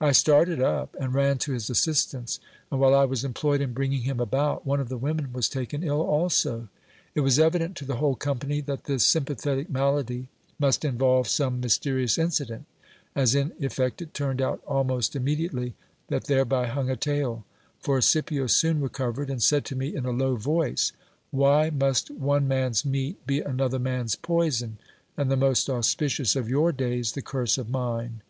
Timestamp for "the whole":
7.84-8.14